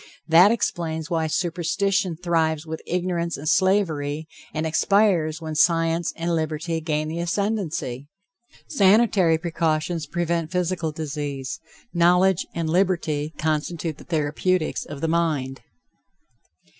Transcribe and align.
That 0.27 0.49
explains 0.51 1.11
why 1.11 1.27
superstition 1.27 2.17
thrives 2.17 2.65
with 2.65 2.81
ignorance 2.87 3.37
and 3.37 3.47
slavery, 3.47 4.27
and 4.51 4.65
expires 4.65 5.39
when 5.41 5.53
science 5.53 6.11
and 6.15 6.33
liberty 6.33 6.81
gain 6.81 7.07
the 7.07 7.19
ascendency. 7.19 8.07
Sanitary 8.67 9.37
precautions 9.37 10.07
prevent 10.07 10.51
physical 10.51 10.91
disease; 10.91 11.59
knowledge 11.93 12.47
and 12.55 12.67
liberty 12.67 13.35
constitute 13.37 13.99
the 13.99 14.03
therapeutics 14.03 14.85
of 14.85 15.01
the 15.01 15.07
mind. 15.07 15.61